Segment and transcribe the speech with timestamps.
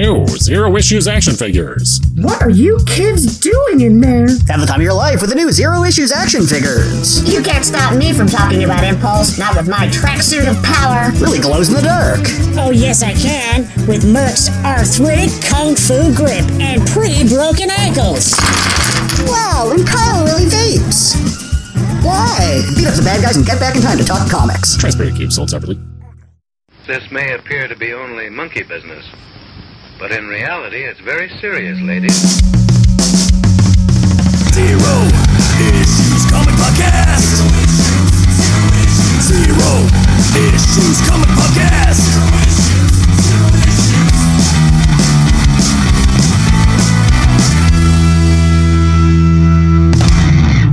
[0.00, 2.00] New Zero Issues action figures.
[2.16, 4.28] What are you kids doing in there?
[4.48, 7.20] Have the time of your life with the new Zero Issues action figures.
[7.30, 11.12] You can't stop me from talking about Impulse, not with my tracksuit of power.
[11.20, 12.24] Really glows in the dark.
[12.56, 18.32] Oh, yes, I can, with Merc's arthritic kung fu grip and pretty broken ankles.
[19.28, 21.12] Wow, and Kyle really vapes.
[22.00, 22.64] Why?
[22.74, 24.78] Beat up the bad guys and get back in time to talk comics.
[24.78, 25.78] Transparent cube sold separately.
[26.86, 29.04] This may appear to be only monkey business,
[30.00, 32.16] but in reality, it's very serious, ladies.
[34.54, 34.94] Zero
[35.60, 37.44] Issues Comic Podcast.
[39.20, 39.70] Zero
[40.40, 42.00] Issues Comic Podcast.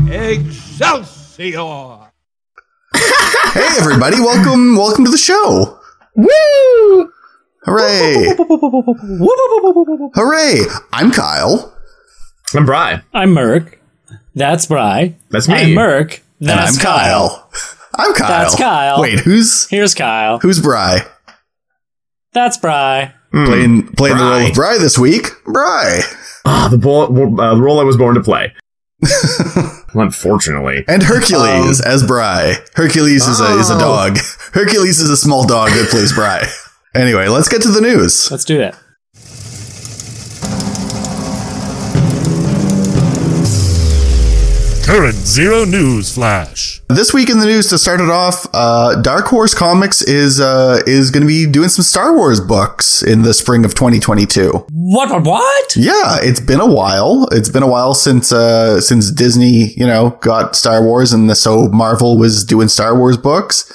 [0.10, 2.08] Excelsior!
[3.52, 5.78] Hey everybody, welcome welcome to the show.
[6.16, 7.12] Woo!
[7.68, 8.28] Hooray.
[10.16, 10.62] Hooray.
[10.94, 11.76] I'm Kyle.
[12.56, 13.02] I'm Bry.
[13.14, 13.80] I'm Merc.
[14.36, 15.16] That's Bry.
[15.30, 15.56] That's me.
[15.56, 16.22] I'm Merc.
[16.40, 17.50] That's and I'm Kyle.
[17.96, 18.28] I'm Kyle.
[18.30, 19.02] That's Kyle.
[19.02, 20.40] Wait, who's Here's Kyle.
[20.40, 21.00] who's Bry?
[22.34, 23.14] That's Bry.
[23.32, 25.28] Playing playing the role of Bry this week.
[25.46, 26.00] Bry.
[26.46, 27.04] Ah, the, ball,
[27.42, 28.54] uh, the role I was born to play.
[29.94, 30.86] Unfortunately.
[30.88, 32.56] And Hercules as Bry.
[32.76, 33.80] Hercules is a is a Oh.
[33.80, 34.18] dog.
[34.54, 36.48] Hercules is a small dog that plays Bry.
[36.98, 38.32] Anyway, let's get to the news.
[38.32, 38.76] Let's do that.
[44.84, 46.82] Current Zero News Flash.
[46.88, 50.80] This week in the news to start it off, uh, Dark Horse Comics is uh,
[50.88, 54.50] is going to be doing some Star Wars books in the spring of 2022.
[54.72, 55.10] What?
[55.10, 55.26] What?
[55.26, 55.76] What?
[55.76, 57.28] Yeah, it's been a while.
[57.34, 61.68] It's been a while since uh since Disney, you know, got Star Wars and so
[61.68, 63.70] Marvel was doing Star Wars books.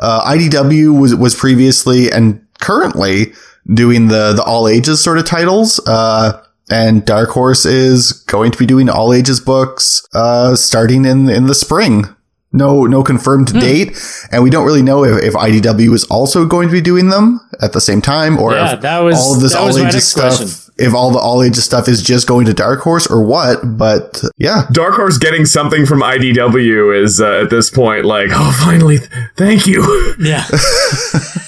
[0.00, 3.32] Uh IDW was was previously and currently
[3.72, 5.80] doing the the all ages sort of titles.
[5.86, 11.28] Uh and Dark Horse is going to be doing all ages books uh starting in
[11.28, 12.04] in the spring.
[12.52, 13.98] No, no confirmed date,
[14.32, 17.38] and we don't really know if, if IDW is also going to be doing them
[17.60, 20.36] at the same time, or Yeah, if that was- all of this all ages stuff
[20.38, 20.72] question.
[20.78, 23.58] if all the all ages stuff is just going to Dark Horse or what.
[23.76, 28.56] But yeah, Dark Horse getting something from IDW is uh, at this point like, oh,
[28.64, 30.14] finally, th- thank you.
[30.18, 30.46] Yeah.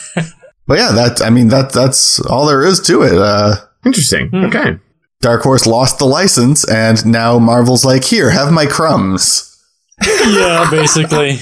[0.69, 3.19] but yeah, that I mean that that's all there is to it.
[3.19, 4.31] Uh, Interesting.
[4.33, 4.79] Okay.
[5.21, 9.59] Dark Horse lost the license, and now Marvel's like, here, have my crumbs.
[10.07, 10.69] yeah.
[10.71, 11.39] Basically.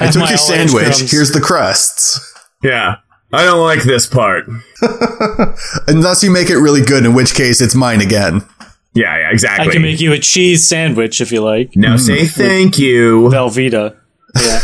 [0.00, 1.10] I took your sandwich.
[1.10, 2.34] Here's the crusts.
[2.62, 2.96] Yeah.
[3.32, 4.46] I don't like this part.
[5.86, 8.42] Unless you make it really good, in which case it's mine again.
[8.94, 9.68] Yeah, yeah, exactly.
[9.68, 11.74] I can make you a cheese sandwich if you like.
[11.76, 13.28] now say thank you.
[13.30, 13.96] Velveeta.
[14.38, 14.60] Yeah.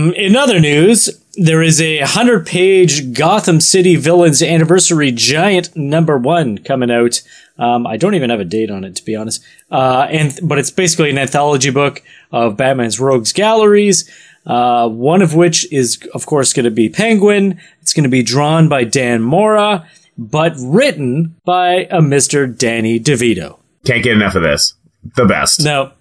[0.14, 6.58] In other news, there is a 100 page Gotham City Villains Anniversary Giant number one
[6.58, 7.22] coming out.
[7.58, 9.44] Um, I don't even have a date on it, to be honest.
[9.70, 12.02] Uh, and, but it's basically an anthology book
[12.32, 14.10] of Batman's Rogues Galleries.
[14.46, 17.60] Uh, one of which is, of course, going to be Penguin.
[17.82, 22.56] It's going to be drawn by Dan Mora, but written by a Mr.
[22.56, 23.58] Danny DeVito.
[23.84, 24.74] Can't get enough of this.
[25.16, 25.64] The best.
[25.64, 25.92] No,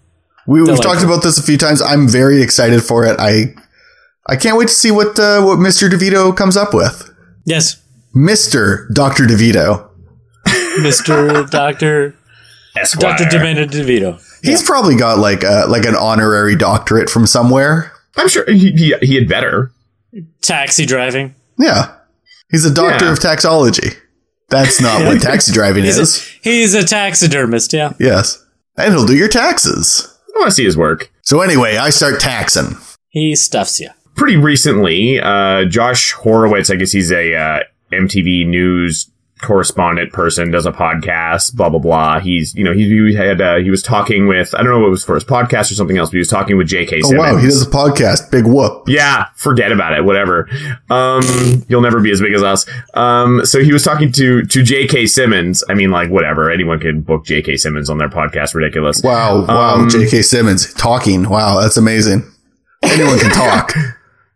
[0.46, 1.81] We, we've talked about this a few times.
[1.81, 3.16] I'm very excited for it.
[3.19, 3.56] I
[4.27, 5.89] I can't wait to see what uh, what Mr.
[5.89, 7.09] DeVito comes up with.
[7.45, 7.81] yes,
[8.15, 8.91] Mr.
[8.93, 9.23] Dr.
[9.25, 9.89] DeVito.
[10.79, 11.49] Mr.
[11.51, 12.15] Doctor
[12.77, 13.17] Esquire.
[13.17, 13.29] Dr.
[13.29, 14.21] Demented DeVito.
[14.43, 17.91] He's probably got like a like an honorary doctorate from somewhere.
[18.17, 19.71] I'm sure he, he, he had better.
[20.41, 21.35] Taxi driving.
[21.59, 21.93] Yeah.
[22.49, 23.11] He's a doctor Yeah.
[23.13, 23.89] of taxology.
[24.49, 26.17] That's not what taxi driving He's is.
[26.19, 27.93] a, he's a taxidermist, yeah.
[27.99, 28.45] yes.
[28.77, 30.07] And he'll do your taxes.
[30.35, 31.11] I want to see his work.
[31.23, 32.77] So anyway, I start taxing.
[33.09, 33.89] He stuffs you.
[34.15, 37.59] Pretty recently, uh, Josh Horowitz, I guess he's a uh,
[37.91, 39.11] MTV News
[39.41, 42.19] correspondent person, does a podcast, blah blah blah.
[42.21, 44.87] He's you know he, he had uh, he was talking with I don't know what
[44.87, 47.01] it was for his podcast or something else, but he was talking with J.K.
[47.03, 47.19] Oh Simmons.
[47.33, 48.31] wow, he does a podcast.
[48.31, 48.83] Big whoop.
[48.87, 50.05] Yeah, forget about it.
[50.05, 50.49] Whatever.
[50.89, 52.65] Um, you'll never be as big as us.
[52.93, 55.07] Um, so he was talking to to J.K.
[55.07, 55.61] Simmons.
[55.69, 56.49] I mean, like whatever.
[56.49, 57.57] Anyone can book J.K.
[57.57, 58.55] Simmons on their podcast.
[58.55, 59.03] Ridiculous.
[59.03, 60.22] Wow, wow, Um, J.K.
[60.22, 61.28] Simmons talking.
[61.29, 62.23] Wow, that's amazing.
[62.84, 63.73] Anyone can talk.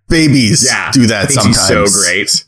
[0.10, 1.58] Babies yeah, do that sometimes.
[1.58, 2.46] He's so great.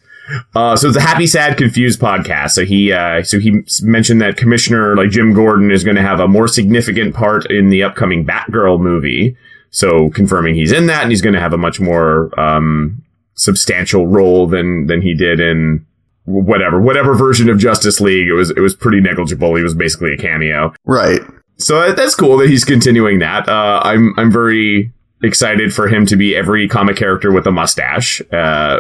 [0.55, 2.51] Uh, so it's a happy, sad, confused podcast.
[2.51, 6.19] So he, uh, so he mentioned that Commissioner like Jim Gordon is going to have
[6.19, 9.35] a more significant part in the upcoming Batgirl movie.
[9.71, 13.03] So confirming he's in that, and he's going to have a much more um,
[13.35, 15.85] substantial role than than he did in
[16.25, 18.27] whatever whatever version of Justice League.
[18.27, 19.55] It was it was pretty negligible.
[19.55, 20.73] He was basically a cameo.
[20.85, 21.21] Right.
[21.57, 23.47] So that's cool that he's continuing that.
[23.47, 24.91] Uh, I'm I'm very
[25.23, 28.21] excited for him to be every comic character with a mustache.
[28.31, 28.79] Uh,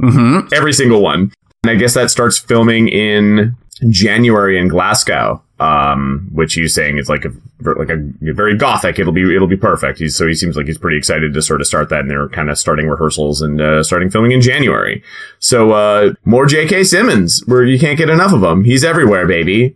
[0.00, 0.48] Mm-hmm.
[0.52, 1.32] every single one.
[1.62, 3.56] And I guess that starts filming in
[3.90, 5.42] January in Glasgow.
[5.58, 7.30] Um, which he's saying is like a
[7.64, 8.98] like a very gothic.
[8.98, 9.98] It'll be it'll be perfect.
[9.98, 12.28] He's so he seems like he's pretty excited to sort of start that, and they're
[12.28, 15.02] kind of starting rehearsals and uh, starting filming in January.
[15.38, 16.84] So uh, more J.K.
[16.84, 18.64] Simmons, where you can't get enough of him.
[18.64, 19.74] He's everywhere, baby,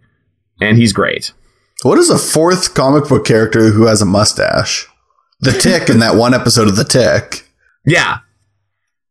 [0.61, 1.33] and he's great.
[1.83, 4.87] What is a fourth comic book character who has a mustache?
[5.41, 7.47] The Tick in that one episode of The Tick.
[7.87, 8.19] Yeah.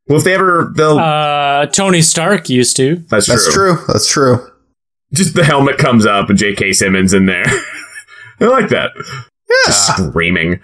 [0.07, 0.97] Well, if they ever, they'll.
[0.99, 2.97] Uh, Tony Stark used to.
[3.09, 3.35] That's true.
[3.35, 3.77] That's true.
[3.87, 4.51] That's true.
[5.13, 6.73] Just the helmet comes up and J.K.
[6.73, 7.45] Simmons in there.
[8.39, 8.91] I like that.
[8.95, 9.55] Yeah.
[9.65, 10.59] Just screaming.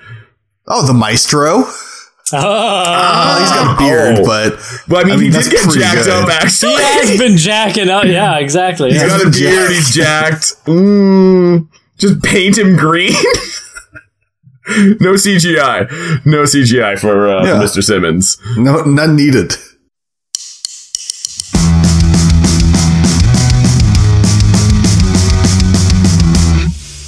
[0.67, 1.63] Oh, the Maestro.
[2.33, 4.25] Oh, Oh, he's got a beard, Oh.
[4.25, 6.09] but Well, I mean, he did get jacked good.
[6.23, 6.29] up.
[6.29, 8.03] Actually, he has been jacking up.
[8.05, 8.91] Yeah, exactly.
[8.91, 9.07] He's Yeah.
[9.09, 9.73] got a beard, jacked.
[9.73, 10.65] he's jacked.
[10.65, 13.13] Mm, just paint him green.
[14.99, 16.25] no CGI.
[16.25, 17.59] No CGI for, uh, Yeah.
[17.59, 17.83] for Mr.
[17.83, 18.37] Simmons.
[18.57, 19.55] No, none needed.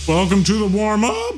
[0.08, 1.36] Welcome to the warm up.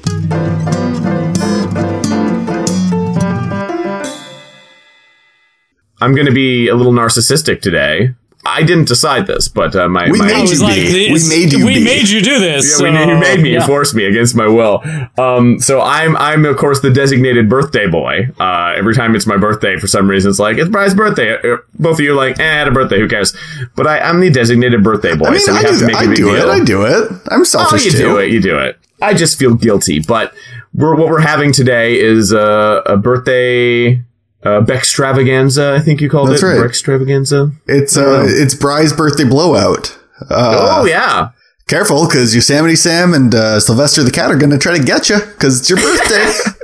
[6.01, 8.13] I'm going to be a little narcissistic today.
[8.45, 11.09] I didn't decide this, but uh, my, We my made you like, be.
[11.09, 11.83] this- We made you We be.
[11.83, 12.79] made you do this.
[12.79, 13.59] Yeah, we, you made me, yeah.
[13.59, 14.81] you forced me against my will.
[15.17, 18.29] Um, so I'm, I'm of course the designated birthday boy.
[18.39, 21.35] Uh, every time it's my birthday, for some reason, it's like it's Brian's birthday.
[21.37, 22.99] Uh, Both of you are like, eh, I had a birthday.
[22.99, 23.35] Who cares?
[23.75, 25.85] But I, I'm the designated birthday boy, I mean, so we I have do, to
[25.87, 26.45] make I a big do it.
[26.45, 27.11] I do it.
[27.29, 27.67] I'm selfish.
[27.73, 27.97] Oh, selfish you too.
[27.97, 28.31] do it.
[28.31, 28.79] You do it.
[29.01, 29.99] I just feel guilty.
[29.99, 30.33] But
[30.73, 34.01] we're, what we're having today is uh, a birthday
[34.43, 35.73] uh, Bextravaganza.
[35.73, 36.59] I think you called That's it right.
[36.59, 37.53] Bextravaganza.
[37.67, 39.97] It's uh, it's Bry's birthday blowout.
[40.29, 41.31] Uh, oh yeah.
[41.67, 45.07] Careful, because Yosemite Sam and uh, Sylvester the Cat are going to try to get
[45.07, 46.31] you because it's your birthday.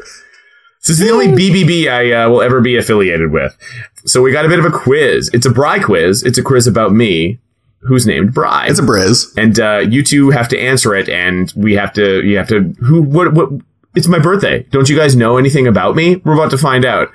[0.85, 3.57] This is the only BBB I uh, will ever be affiliated with.
[4.05, 5.31] So we got a bit of a quiz.
[5.33, 6.21] It's a Bry quiz.
[6.21, 7.39] It's a quiz about me,
[7.79, 8.67] who's named Bry.
[8.67, 9.35] it's a Briz.
[9.35, 12.23] and uh, you two have to answer it, and we have to.
[12.23, 12.71] You have to.
[12.85, 13.01] Who?
[13.01, 13.33] What?
[13.33, 13.49] What?
[13.95, 14.61] It's my birthday.
[14.69, 16.17] Don't you guys know anything about me?
[16.17, 17.09] We're about to find out.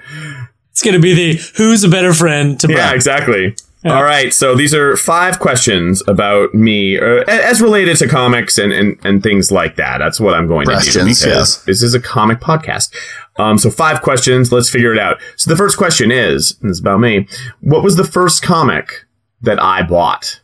[0.80, 2.94] It's going to be the who's a better friend to Yeah, Brad.
[2.94, 3.54] exactly.
[3.84, 8.72] All right, so these are five questions about me, uh, as related to comics and,
[8.72, 9.98] and, and things like that.
[9.98, 11.64] That's what I'm going to do Questions, because yes.
[11.64, 12.94] this is a comic podcast.
[13.38, 14.52] Um, so five questions.
[14.52, 15.18] Let's figure it out.
[15.36, 17.28] So the first question is, and it's about me.
[17.60, 19.04] What was the first comic
[19.42, 20.40] that I bought?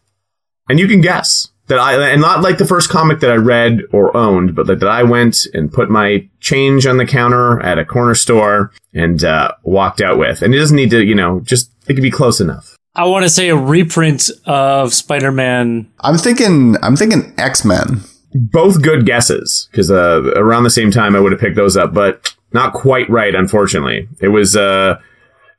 [0.69, 3.83] And you can guess that I, and not like the first comic that I read
[3.93, 7.79] or owned, but that, that I went and put my change on the counter at
[7.79, 10.43] a corner store and uh, walked out with.
[10.43, 12.77] And it doesn't need to, you know, just it could be close enough.
[12.95, 15.91] I want to say a reprint of Spider-Man.
[16.01, 16.77] I'm thinking.
[16.83, 18.03] I'm thinking X Men.
[18.33, 21.93] both good guesses because uh, around the same time I would have picked those up,
[21.95, 24.09] but not quite right, unfortunately.
[24.21, 25.01] It was uh,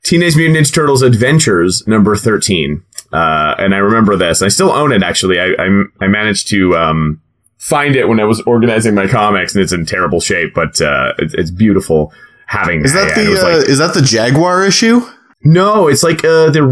[0.04, 4.42] Teenage Mutant Ninja Turtles Adventures number thirteen, uh, and I remember this.
[4.42, 5.38] I still own it actually.
[5.40, 7.20] I I, I managed to um,
[7.58, 11.12] find it when I was organizing my comics, and it's in terrible shape, but uh,
[11.18, 12.12] it, it's beautiful.
[12.46, 15.00] Having Is that it the uh, like- is that the Jaguar issue?
[15.42, 15.86] no?
[15.88, 16.62] It's like uh, the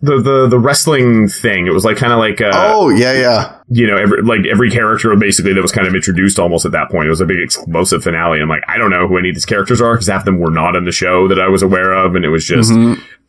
[0.00, 1.66] the the the wrestling thing.
[1.66, 3.55] It was like kind of like uh, oh yeah, yeah.
[3.68, 6.90] You know, every, like every character basically that was kind of introduced almost at that
[6.90, 7.06] point.
[7.06, 8.40] It was a big explosive finale.
[8.40, 10.38] I'm like, I don't know who any of these characters are because half of them
[10.38, 12.72] were not in the show that I was aware of, and it was just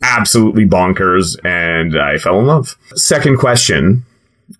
[0.04, 1.38] absolutely bonkers.
[1.44, 2.78] And I fell in love.
[2.95, 4.06] Second question.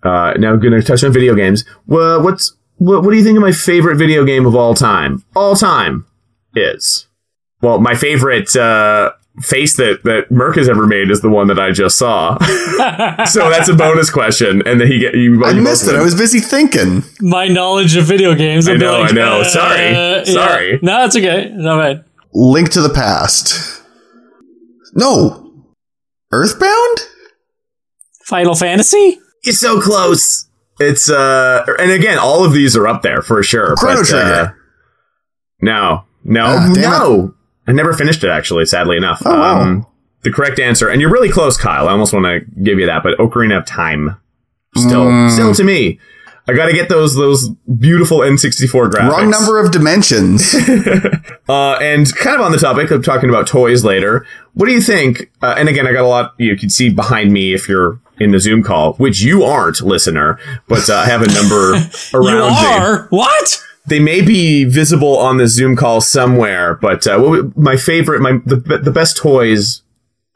[0.02, 1.64] Uh, now I'm going to touch on video games.
[1.86, 3.02] Well, what's what?
[3.02, 5.24] What do you think of my favorite video game of all time?
[5.34, 6.06] All time
[6.54, 7.06] is
[7.60, 8.54] well, my favorite.
[8.54, 12.36] Uh, Face that that Merc has ever made is the one that I just saw.
[13.26, 15.44] so that's a bonus question, and then he get you.
[15.44, 15.98] I you missed both it.
[15.98, 17.04] I was busy thinking.
[17.20, 18.66] My knowledge of video games.
[18.68, 19.40] I I'd be know, like, I know.
[19.40, 19.80] uh, Sorry.
[19.92, 20.24] yeah.
[20.24, 20.78] Sorry.
[20.82, 21.50] No, it's okay.
[21.54, 22.04] No bad.
[22.34, 23.82] Link to the Past.
[24.94, 25.52] No,
[26.32, 26.98] Earthbound.
[28.24, 29.18] Final Fantasy.
[29.44, 30.46] You're so close.
[30.80, 33.74] It's uh, and again, all of these are up there for sure.
[33.76, 34.24] Chrono but, Trigger.
[34.32, 34.52] Uh,
[35.60, 37.34] no, no, Ah, damn no.
[37.68, 38.64] I never finished it actually.
[38.66, 39.22] Sadly enough.
[39.24, 39.60] Oh, wow.
[39.60, 39.86] Um,
[40.22, 41.86] the correct answer, and you're really close, Kyle.
[41.88, 44.16] I almost want to give you that, but Ocarina of Time,
[44.76, 45.30] still, Mm.
[45.30, 46.00] still to me.
[46.48, 49.10] I got to get those those beautiful N64 graphics.
[49.10, 50.56] Wrong number of dimensions.
[51.48, 54.82] Uh, and kind of on the topic of talking about toys later, what do you
[54.82, 55.30] think?
[55.40, 58.32] Uh, and again, I got a lot you can see behind me if you're in
[58.32, 61.70] the Zoom call, which you aren't, listener, but uh, I have a number
[62.12, 62.74] around You me.
[62.76, 63.64] are what?
[63.88, 68.38] They may be visible on the Zoom call somewhere, but uh, what, my favorite, my
[68.44, 69.82] the, the best toys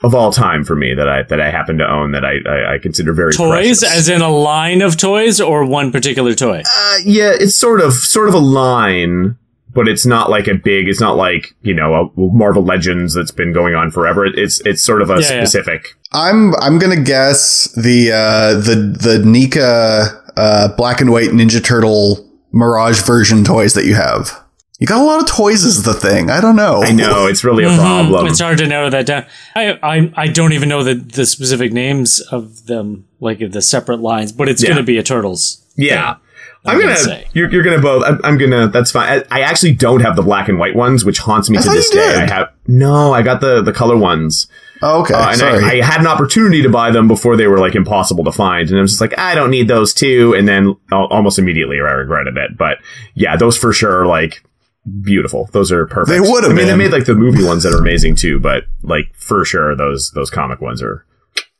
[0.02, 2.74] of all time for me that I that I happen to own that I I,
[2.74, 3.96] I consider very Toys, precious.
[3.96, 6.62] as in a line of toys, or one particular toy.
[6.66, 9.36] Uh, yeah, it's sort of sort of a line,
[9.72, 10.88] but it's not like a big.
[10.88, 14.26] It's not like you know a Marvel Legends that's been going on forever.
[14.26, 15.44] It's it's sort of a Yeah, yeah.
[15.44, 15.94] specific.
[16.12, 22.28] I'm I'm gonna guess the uh, the the NECA uh, black and white Ninja Turtle
[22.52, 24.40] Mirage version toys that you have.
[24.78, 26.28] You got a lot of toys is the thing.
[26.28, 26.82] I don't know.
[26.82, 27.76] I know it's really a Mhm.
[27.78, 28.26] problem.
[28.26, 29.26] It's hard to narrow that down.
[29.54, 34.00] I, I I don't even know the the specific names of them, like the separate
[34.00, 34.70] lines, but it's Yeah.
[34.70, 35.58] going to be a turtles.
[35.76, 36.16] Yeah.
[36.64, 37.04] I'm I'm gonna gonna.
[37.04, 37.26] say.
[37.32, 38.04] You're, you're gonna both.
[38.04, 38.68] I'm, I'm gonna.
[38.68, 39.24] That's fine.
[39.30, 41.70] I, I actually don't have the black and white ones, which haunts me I to
[41.70, 42.06] this you day.
[42.20, 42.30] did.
[42.30, 43.12] I have no.
[43.12, 44.46] I got the the color ones.
[44.82, 45.64] Oh, okay, Uh, and sorry.
[45.64, 48.68] I, I had an opportunity to buy them before they were like impossible to find,
[48.68, 50.34] and I was just like, I don't need those too.
[50.36, 52.58] And then al- almost immediately, I regretted it.
[52.58, 52.78] But
[53.14, 54.44] yeah, those for sure, are, like
[55.02, 55.48] beautiful.
[55.52, 56.08] Those are perfect.
[56.08, 58.40] They would have I mean, they made like the movie ones that are amazing too,
[58.40, 61.06] but like for sure, those those comic ones are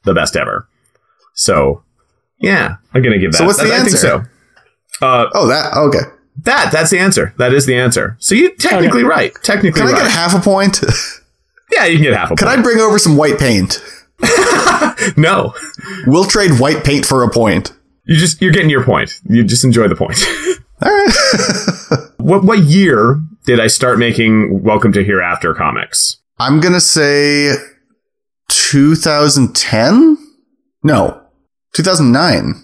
[0.04, 0.68] the best ever.
[1.34, 1.84] So
[2.38, 3.38] yeah, I'm gonna give that.
[3.38, 3.96] So what's the I think answer?
[3.96, 4.24] so.
[5.00, 6.10] Uh, oh, that okay.
[6.42, 7.34] that that's the answer.
[7.38, 8.16] That is the answer.
[8.18, 9.32] So you technically right.
[9.42, 10.02] Technically Can I right.
[10.02, 10.80] get half a point?
[11.72, 12.58] yeah, you can get half a Can point.
[12.58, 13.80] I bring over some white paint?
[15.16, 15.52] no,
[16.06, 17.72] We'll trade white paint for a point.
[18.04, 19.10] you just you're getting your point.
[19.28, 20.18] You just enjoy the point.
[20.82, 22.08] All right.
[22.18, 26.18] what what year did I start making Welcome to Hereafter comics?
[26.38, 27.52] I'm gonna say
[28.48, 30.16] 2010.
[30.84, 31.20] No,
[31.74, 32.54] 2009.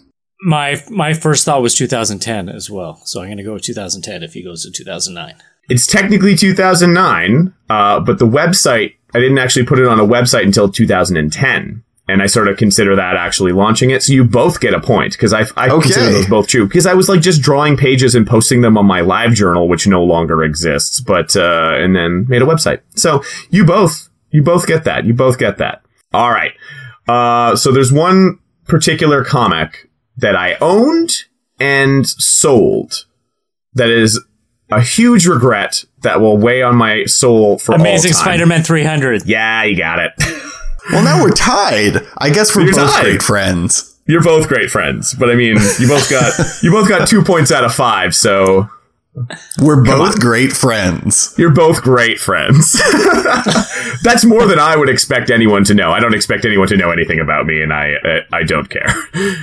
[0.43, 4.23] My my first thought was 2010 as well, so I'm going to go with 2010
[4.23, 5.35] if he goes to 2009.
[5.69, 10.43] It's technically 2009, uh, but the website I didn't actually put it on a website
[10.45, 11.83] until 2010.
[12.11, 14.03] And I sort of consider that actually launching it.
[14.03, 15.83] So you both get a point because I, I Okay.
[15.83, 18.87] consider those both true because I was like just drawing pages and posting them on
[18.87, 22.81] my live journal, which no longer exists, but, uh, and then made a website.
[22.95, 25.05] So you both, you both get that.
[25.05, 25.83] You both get that.
[26.15, 26.53] All right.
[27.07, 31.25] Uh, so there's one particular comic that I owned
[31.61, 33.05] and sold
[33.75, 34.19] that is
[34.71, 37.91] a huge regret that will weigh on my soul for Amazing all time.
[37.91, 39.27] Amazing Spider-Man 300.
[39.27, 40.13] Yeah, you got it.
[40.91, 41.99] Well, now we're tied.
[42.17, 43.03] I guess we're You're both tied.
[43.05, 44.01] great friends.
[44.07, 46.33] You're both great friends, but I mean, you both got
[46.63, 48.71] you both got two points out of five, so
[49.61, 51.35] We're both great friends.
[51.37, 52.73] you're both great friends.
[54.03, 55.91] That's more than I would expect anyone to know.
[55.91, 58.87] I don't expect anyone to know anything about me, and I uh, I don't care.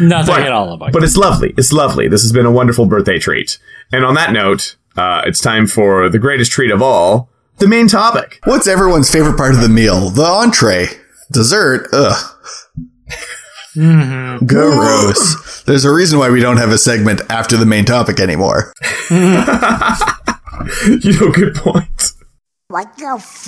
[0.01, 1.53] Nothing But- at all about But it's lovely.
[1.57, 2.07] It's lovely.
[2.07, 3.59] This has been a wonderful birthday treat.
[3.91, 7.87] And on that note, uh, it's time for the greatest treat of all, the main
[7.87, 8.39] topic.
[8.45, 10.09] What's everyone's favorite part of the meal?
[10.09, 10.87] The entree.
[11.31, 11.87] Dessert.
[11.93, 12.31] Ugh.
[14.45, 15.63] Gross.
[15.63, 18.73] There's a reason why we don't have a segment after the main topic anymore.
[19.09, 19.19] you
[21.19, 22.11] know, good point.
[22.67, 23.45] What the f?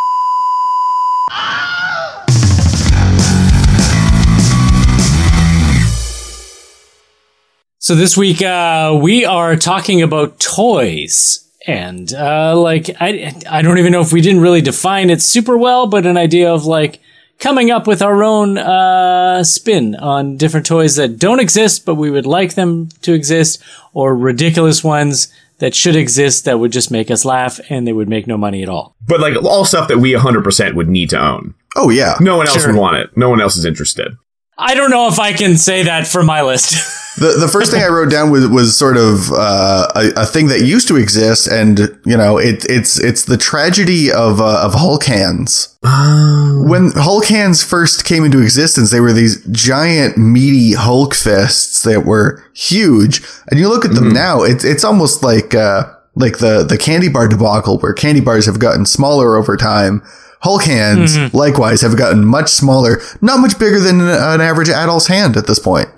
[7.88, 13.78] So this week uh, we are talking about toys, and uh, like I I don't
[13.78, 17.00] even know if we didn't really define it super well, but an idea of like
[17.40, 22.12] coming up with our own uh, spin on different toys that don't exist, but we
[22.12, 23.64] would like them to exist,
[23.94, 28.10] or ridiculous ones that should exist that would just make us laugh and they would
[28.10, 28.98] make no money at all.
[29.08, 31.56] But like all stuff that we 100% would need to own.
[31.78, 32.16] Oh, yeah.
[32.20, 32.74] No one else Sure.
[32.74, 33.16] would want it.
[33.16, 34.18] No one else is interested.
[34.58, 36.76] I don't know if I can say that for my list.
[37.18, 40.50] The, the first thing I wrote down was, was sort of uh, a, a thing
[40.50, 44.76] that used to exist, and you know, it, it's it's the tragedy of uh, of
[44.76, 45.76] Hulk hands.
[45.82, 52.06] When Hulk hands first came into existence, they were these giant, meaty Hulk fists that
[52.06, 56.64] were huge, and you look at them now, it's it's almost like uh, like the
[56.64, 60.04] the candy bar debacle, where candy bars have gotten smaller over time.
[60.42, 65.08] Hulk hands, likewise, have gotten much smaller, not much bigger than an, an average adult's
[65.08, 65.90] hand at this point.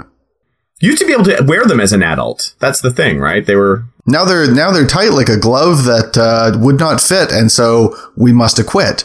[0.79, 2.55] You used to be able to wear them as an adult.
[2.59, 3.45] That's the thing, right?
[3.45, 3.85] They were.
[4.05, 7.95] Now they're now they're tight like a glove that uh, would not fit, and so
[8.15, 9.03] we must acquit.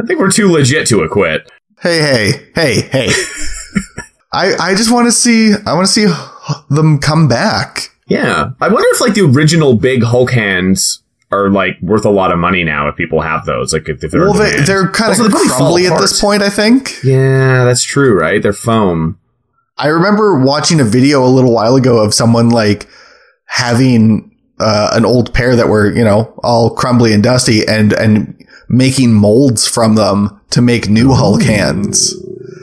[0.00, 1.50] I think we're too legit to acquit.
[1.80, 3.08] Hey, hey, hey, hey!
[4.32, 6.06] I I just want to see I want to see
[6.70, 7.90] them come back.
[8.06, 8.50] Yeah.
[8.60, 11.02] I wonder if like the original big Hulk hands
[11.32, 13.72] are like worth a lot of money now if people have those.
[13.72, 16.00] Like if, if they're Well, they, they're kind Also, of they probably fall crumbly at
[16.00, 16.42] this point.
[16.42, 17.02] I think.
[17.02, 18.42] Yeah, that's true, right?
[18.42, 19.18] They're foam.
[19.78, 22.88] I remember watching a video a little while ago of someone like
[23.46, 28.34] having uh, an old pair that were you know all crumbly and dusty, and and
[28.68, 32.14] making molds from them to make new Hulk hands.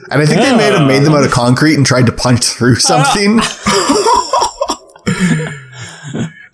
[0.10, 2.46] And I think they made them made them out of concrete and tried to punch
[2.46, 3.39] through something.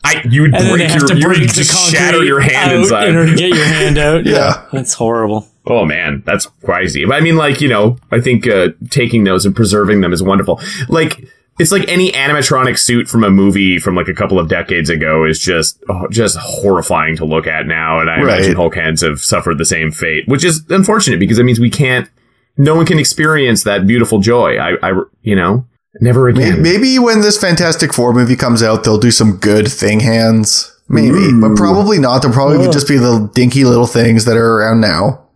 [0.03, 2.75] I you would and break your to you break would just shatter your hand out
[2.77, 3.10] inside.
[3.10, 4.25] in order to get your hand out.
[4.25, 4.65] Yeah.
[4.72, 5.48] that's horrible.
[5.65, 7.06] Oh man, that's crazy.
[7.06, 10.24] But I mean, like you know, I think uh, taking those and preserving them is
[10.24, 10.60] wonderful.
[10.88, 11.24] Like
[11.60, 15.25] it's like any animatronic suit from a movie from like a couple of decades ago
[15.25, 18.38] is just oh, just horrifying to look at now, and I Right.
[18.39, 21.70] imagine Hulk hands have suffered the same fate, which is unfortunate because it means we
[21.70, 22.10] can't.
[22.58, 24.58] No one can experience that beautiful joy.
[24.58, 25.65] I, I you know,
[26.00, 26.62] never again.
[26.62, 30.75] Maybe when this Fantastic Four movie comes out, they'll do some good thing hands.
[30.88, 32.24] Maybe, but probably not.
[32.24, 35.27] They'll probably just be the dinky little things that are around now.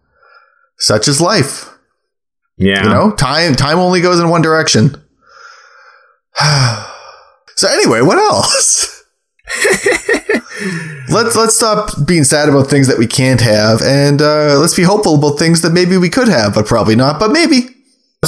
[0.77, 1.69] Such is life.
[2.57, 4.89] Yeah, You know, time time only goes in one direction.
[7.55, 9.03] so anyway, what else?
[11.09, 14.83] let's let's stop being sad about things that we can't have, and uh, let's be
[14.83, 17.19] hopeful about things that maybe we could have, but probably not.
[17.19, 17.69] But maybe.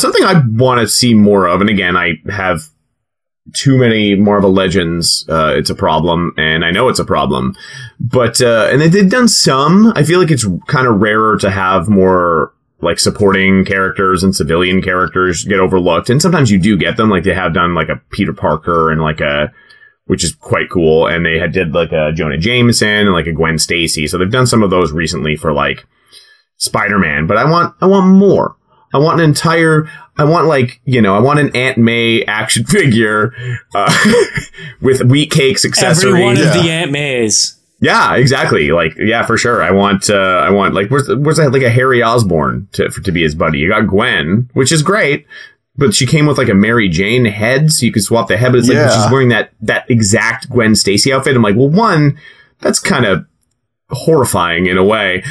[0.01, 2.61] Something I want to see more of, and again, I have
[3.53, 5.25] too many Marvel Legends.
[5.29, 7.55] Uh, it's a problem, and I know it's a problem.
[7.99, 9.93] But uh, and they, they've done some.
[9.95, 14.81] I feel like it's kind of rarer to have more like supporting characters and civilian
[14.81, 17.09] characters get overlooked, and sometimes you do get them.
[17.09, 19.51] Like they have done like a Peter Parker and like a
[20.05, 21.07] which is quite cool.
[21.07, 24.07] And they had did like a Jonah Jameson and like a Gwen Stacy.
[24.07, 25.85] So they've done some of those recently for like
[26.57, 28.55] Spider-Man, but I want, I want more.
[28.95, 32.63] I want an entire, I want like, you know, I want an Aunt May action
[32.77, 33.33] figure,
[33.75, 33.93] uh,
[34.81, 36.13] with wheat cakes accessories.
[36.13, 36.61] Every one of Yeah.
[36.61, 37.59] the Aunt Mays.
[37.81, 38.71] Yeah, exactly.
[38.71, 39.61] Like, yeah, for sure.
[39.61, 43.01] I want, uh, I want like, where's, where's that, like a Harry Osborn to, for,
[43.01, 43.59] to be his buddy?
[43.59, 45.27] You got Gwen, which is great,
[45.75, 48.53] but she came with like a Mary Jane head, so you could swap the head,
[48.53, 51.35] but it's like she's wearing that, that exact Gwen Stacy outfit.
[51.35, 52.17] I'm like, well, one,
[52.59, 53.25] that's kind of
[53.89, 55.23] horrifying in a way.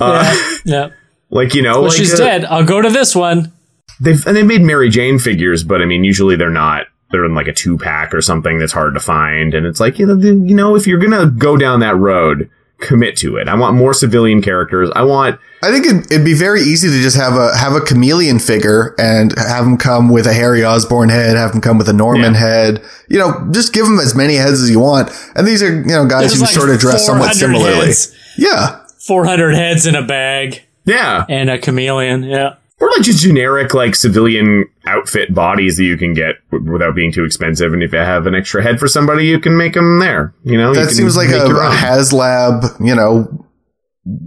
[0.00, 0.88] Uh, Yeah.
[1.32, 2.44] like, you know, Well, like, she's uh, dead.
[2.44, 3.52] I'll go to this one.
[4.00, 6.86] They've and they made Mary Jane figures, but I mean, usually they're not.
[7.10, 9.98] They're in like a two pack or something that's hard to find, and it's like
[9.98, 12.48] you know, you know, if you're gonna go down that road,
[12.80, 13.48] commit to it.
[13.48, 14.90] I want more civilian characters.
[14.96, 17.80] I want I think it'd, it'd be very easy to just have a have a
[17.80, 21.88] chameleon figure and have him come with a Harry Osborn head, have him come with
[21.88, 22.40] a Norman Yeah.
[22.40, 22.84] head.
[23.08, 25.10] You know, just give him as many heads as you want.
[25.36, 27.86] And these are you know guys There's who like sort of dress somewhat similarly.
[27.88, 28.16] heads.
[28.38, 32.24] Yeah, 400 heads in a bag yeah, and a chameleon.
[32.24, 32.54] Yeah.
[32.80, 37.12] or like just generic like civilian outfit bodies that you can get w- without being
[37.12, 37.72] too expensive.
[37.72, 40.34] And if you have an extra head for somebody, you can make them there.
[40.44, 41.70] You know, that can seems like a, your a.
[41.70, 42.84] HasLab.
[42.84, 43.46] You know,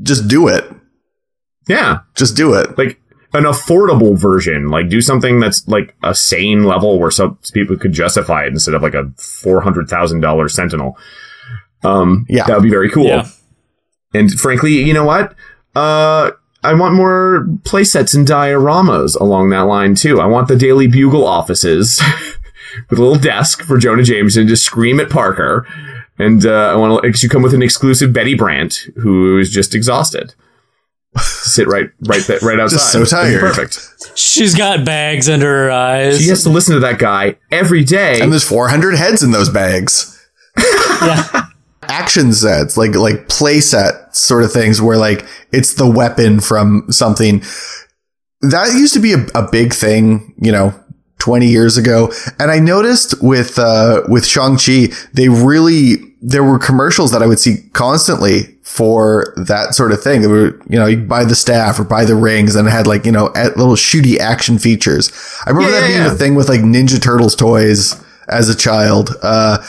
[0.04, 0.63] just do it.
[1.68, 2.00] yeah.
[2.15, 2.78] Just do it.
[2.78, 3.00] like
[3.34, 4.70] an affordable version.
[4.70, 8.74] Like do something that's like a sane level where some people could justify it instead
[8.76, 10.98] of like a four hundred thousand dollar Sentinel.
[11.84, 12.46] Um, Yeah.
[12.48, 13.08] that would be very cool.
[13.08, 13.28] Yeah.
[14.13, 15.36] And frankly, you know what?
[15.76, 16.32] Uh,
[16.65, 20.19] I want more playsets and dioramas along that line too.
[20.19, 22.01] I want the Daily Bugle offices
[22.89, 25.67] with a little desk for Jonah Jameson to scream at Parker.
[26.17, 29.75] And uh, I want to you come with an exclusive Betty Brant who is just
[29.75, 30.34] exhausted.
[31.17, 32.78] Sit right, right, th- right outside.
[32.78, 33.39] Just so tired.
[33.39, 33.80] Perfect.
[34.17, 36.19] She's got bags under her eyes.
[36.19, 38.19] She has to listen to that guy every day.
[38.21, 40.12] And there's 400 heads in those bags.
[40.58, 41.44] yeah.
[41.89, 46.86] Action sets, like like play set sort of things where like it's the weapon from
[46.91, 47.41] something.
[48.41, 50.74] That used to be a, a big thing, you know,
[51.19, 52.12] 20 years ago.
[52.39, 57.39] And I noticed with uh with Shang-Chi, they really there were commercials that I would
[57.39, 60.21] see constantly for that sort of thing.
[60.21, 62.88] They were, you know, you buy the staff or buy the rings and it had
[62.88, 65.12] like, you know, little shooty action features.
[65.45, 66.12] I remember Yeah, that being yeah.
[66.12, 67.95] a thing with like Ninja Turtles toys
[68.28, 69.12] as a child.
[69.21, 69.60] Uh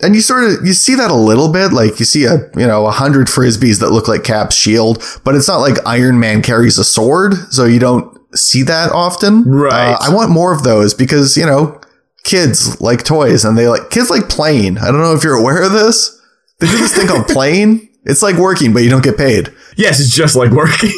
[0.00, 2.66] and you sort of you see that a little bit like you see a you
[2.66, 6.42] know a hundred frisbees that look like cap's shield but it's not like iron man
[6.42, 9.92] carries a sword so you don't see that often Right.
[9.92, 11.80] Uh, i want more of those because you know
[12.24, 15.62] kids like toys and they like kids like playing i don't know if you're aware
[15.62, 16.20] of this
[16.60, 19.98] they do this thing called playing it's like working but you don't get paid yes,
[20.00, 20.90] it's just like working.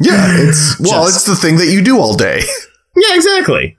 [0.00, 2.40] yeah it's well it's the thing that you do all day
[2.96, 3.76] yeah, exactly.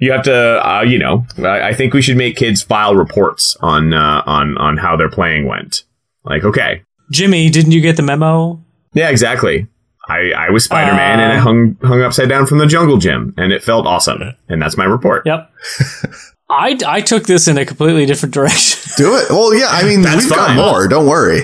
[0.00, 0.34] You have to,
[0.68, 4.56] uh, you know, I, I think we should make kids file reports on uh, on
[4.58, 5.84] on how their playing went.
[6.24, 6.82] Like, okay,
[7.12, 8.60] Jimmy, didn't you get the memo?
[8.94, 9.66] yeah, exactly.
[10.08, 11.40] I, I was Spider Man and I Uh.
[11.40, 14.22] hung hung upside down from the jungle gym, and it felt awesome.
[14.48, 15.24] And that's my report.
[15.26, 15.50] Yep.
[16.52, 18.90] I, I took this in a completely different direction.
[18.96, 21.42] do it well yeah i mean That's we've got more don't worry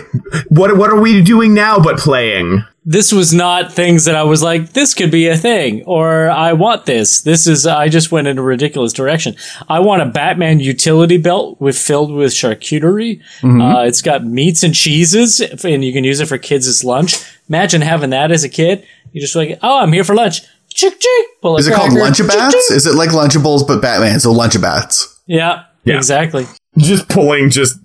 [0.48, 2.64] What what are we doing now but playing?
[2.88, 6.52] This was not things that I was like, this could be a thing, or I
[6.52, 7.20] want this.
[7.22, 9.34] This is, I just went in a ridiculous direction.
[9.68, 13.20] I want a Batman utility belt with filled with charcuterie.
[13.42, 17.16] Uh, it's got meats and cheeses, and you can use it for kids as lunch.
[17.48, 18.86] Imagine having that as a kid.
[19.12, 20.42] You're just like, oh, I'm here for lunch.
[20.68, 21.26] Chick chick.
[21.42, 22.12] Pull a is it called cracker.
[22.12, 22.76] lunchabats Chick, chick.
[22.76, 25.96] is it like lunchables but batman so lunchabats Yeah, Yeah.
[25.96, 26.46] exactly.
[26.76, 27.78] Just pulling just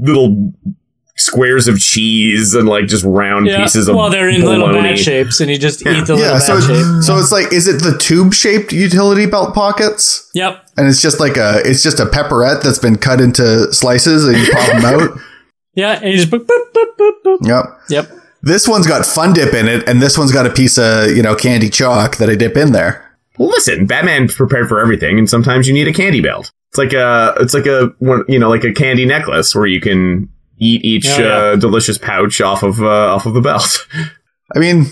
[0.00, 0.52] little
[1.20, 3.62] squares of cheese and like just round Yeah.
[3.62, 4.90] pieces of well, they're in little bologna.
[4.90, 6.70] bat shapes, and you just eat the little Yeah, bat so shape.
[6.78, 10.30] it's, so it's like, is it the tube shaped utility belt pockets?
[10.34, 10.64] Yep.
[10.76, 14.36] And it's just like a, it's just a pepperette that's been cut into slices and
[14.38, 15.18] you pop them out.
[15.76, 17.46] Yeah, and you just boop, boop, boop, boop, boop.
[17.46, 17.64] Yep.
[17.90, 18.10] Yep.
[18.42, 21.22] This one's got fun dip in it, and this one's got a piece of, you
[21.22, 23.08] know, candy chalk that I dip in there.
[23.38, 26.50] Well, listen, Batman's prepared for everything, and sometimes you need a candy belt.
[26.70, 27.94] It's like a, it's like a,
[28.28, 30.28] you know, like a candy necklace where you can
[30.60, 31.26] eat each Oh, yeah.
[31.26, 33.86] uh, delicious pouch off of uh, off of the belt.
[34.54, 34.84] I mean,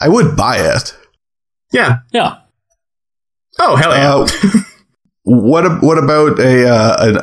[0.00, 0.94] I would buy it.
[1.72, 1.98] yeah.
[2.12, 2.36] Yeah.
[3.60, 4.14] Oh hell yeah.
[4.14, 4.60] Uh,
[5.24, 7.18] what ab- what about a uh, an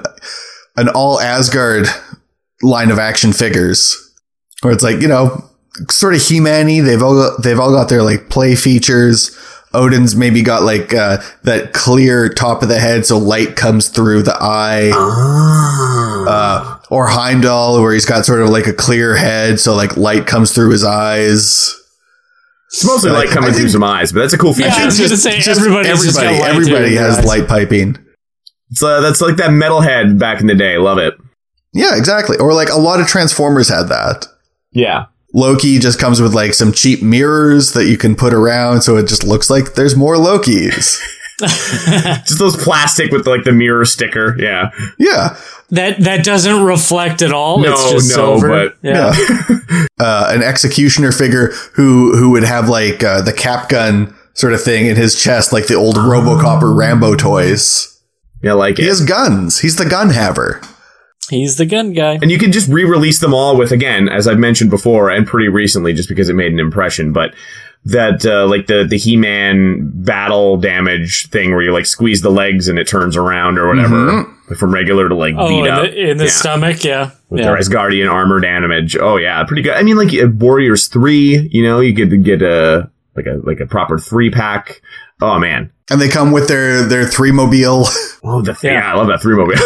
[0.78, 1.88] an all Asgard
[2.62, 3.96] line of action figures,
[4.62, 5.44] where it's like you know,
[5.90, 6.82] sort of He-Man-y.
[6.82, 9.36] They've all got, they've all got their like play features.
[9.74, 14.24] Odin's maybe got like uh, that clear top of the head, so light comes through
[14.24, 14.92] the eye.
[16.28, 20.26] Uh, or Heimdall, where he's got sort of like a clear head, so like light
[20.28, 21.76] comes through his eyes.
[22.72, 24.70] It's mostly I- light coming I through some eyes, but that's a cool feature.
[24.70, 27.26] Yeah, I was Just- gonna say just everybody's just got everybody, light everybody has eyes.
[27.26, 27.98] light piping.
[28.72, 30.78] It's, uh, that's like that metal head back in the day.
[30.78, 31.16] Love it.
[31.74, 32.38] Yeah, exactly.
[32.38, 34.28] Or like a lot of Transformers had that.
[34.72, 35.06] Yeah.
[35.34, 39.08] Loki just comes with like some cheap mirrors that you can put around so it
[39.08, 41.00] just looks like there's more Lokis.
[42.26, 44.36] Just those plastic with like the mirror sticker.
[44.40, 44.72] Yeah.
[44.98, 45.38] Yeah.
[45.72, 47.60] That that doesn't reflect at all.
[47.60, 48.48] No, it's just no, silver.
[48.50, 49.14] but- yeah.
[49.16, 49.86] Yeah.
[50.00, 54.62] uh, an executioner figure who who would have like uh, the cap gun sort of
[54.64, 58.02] thing in his chest like the old RoboCop or Rambo toys.
[58.42, 58.88] Yeah, like He it.
[58.90, 59.60] has guns.
[59.60, 60.62] He's the gun haver.
[61.30, 62.18] He's the gun guy.
[62.22, 65.48] And you can just re-release them all with, again, as I've mentioned before, and pretty
[65.50, 67.36] recently, just because it made an impression, but
[67.86, 72.68] that, uh, like the, the He-Man battle damage thing where you like squeeze the legs
[72.68, 74.26] and it turns around or whatever,
[74.58, 75.82] from regular to like Oh, beat in up.
[75.84, 76.30] the, in the Yeah.
[76.30, 77.12] stomach, yeah.
[77.30, 77.48] With yeah.
[77.48, 78.98] their Asgardian armor damage.
[78.98, 79.74] Oh yeah, pretty good.
[79.74, 83.40] I mean, like uh, Warriors three, you know, you get to get a like a
[83.44, 84.82] like a proper three pack.
[85.22, 87.86] Oh man, And they come with their their three mobile.
[88.24, 88.74] oh the Yeah.
[88.74, 89.54] yeah, I love that three mobile.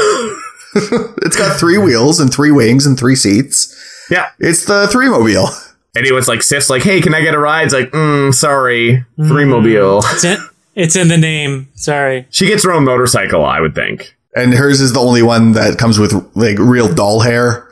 [1.21, 3.75] it's got three wheels and three wings and three seats.
[4.09, 5.47] yeah, It's the three mobile.
[5.95, 7.65] Anyone's like Sif's like, hey, can I get a ride?
[7.65, 9.99] It's like, mm, sorry, three mobile.
[10.03, 10.37] It's in,
[10.75, 11.69] it's in the name.
[11.75, 12.27] Sorry.
[12.29, 14.15] She gets her own motorcycle, I would think.
[14.35, 17.67] And hers is the only one that comes with like real doll hair.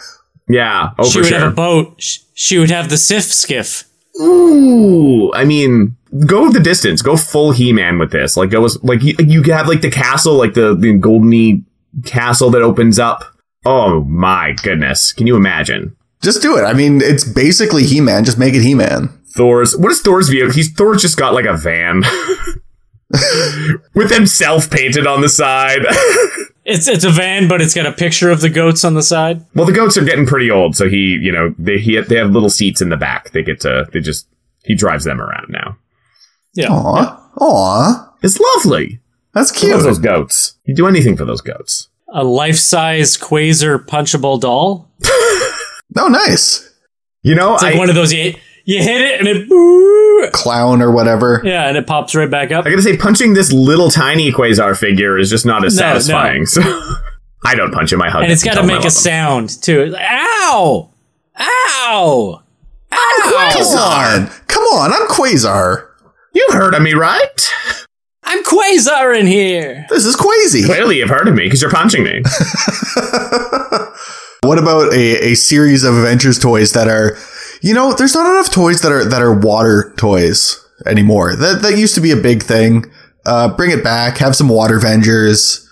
[0.47, 1.39] Yeah, oh she for would sure.
[1.39, 1.95] have a boat.
[2.33, 3.85] She would have the Sif skiff.
[4.19, 7.01] Ooh, I mean, go the distance.
[7.01, 8.35] Go full He-Man with this.
[8.35, 11.63] Like, go as like you, you have like the castle, like the the goldeny
[12.05, 13.23] castle that opens up.
[13.65, 15.13] Oh my goodness!
[15.13, 16.63] Can you imagine Just do it.
[16.63, 18.23] I mean, it's basically He Man.
[18.25, 19.09] Just make it He Man.
[19.35, 19.75] Thor's?
[19.77, 20.53] What is Thor's vehicle?
[20.53, 22.03] He's Thor's just got like a van
[23.95, 25.81] with himself painted on the side.
[26.63, 29.43] It's it's a van, but it's got a picture of the goats on the side.
[29.55, 32.29] well, the goats are getting pretty old, so he, you know, they he, they have
[32.29, 33.31] little seats in the back.
[33.31, 34.27] They get to they just
[34.63, 35.75] he drives them around now.
[36.53, 36.67] Yeah.
[36.69, 37.29] Aw.
[37.41, 38.13] Aw.
[38.21, 38.99] It's lovely.
[39.33, 39.71] That's I cute.
[39.71, 40.53] love those goats.
[40.65, 41.89] You do anything for those goats.
[42.13, 44.87] A life size Quasar punchable doll.
[45.97, 46.67] Oh, nice.
[47.23, 48.33] You know, It's like I, one of those you,
[48.65, 51.41] you hit it and it boo, Clown or whatever.
[51.43, 52.65] yeah, and it pops right back up.
[52.65, 56.45] I gotta say, punching this little tiny Quasar figure is just not as No, satisfying.
[56.45, 56.61] So
[57.45, 58.01] I don't punch him.
[58.01, 58.23] I hug.
[58.23, 59.81] And it's got to make a love sound too.
[59.81, 60.89] It's like, Ow!
[61.39, 62.41] Ow!
[62.91, 63.51] Ow!
[63.55, 64.47] Quasar.
[64.47, 65.87] Come on, I'm Quasar.
[66.33, 67.49] You heard of me, right?
[68.23, 69.85] I'm Quasar in here.
[69.89, 70.63] This is crazy.
[70.63, 72.21] Clearly, you've heard of me because you're punching me.
[74.43, 77.15] What about a, a series of Avengers toys that are,
[77.61, 81.35] you know, there's not enough toys that are that are water toys anymore.
[81.35, 82.91] That that used to be a big thing.
[83.23, 84.17] Uh, bring it back.
[84.17, 85.67] Have some water Avengers.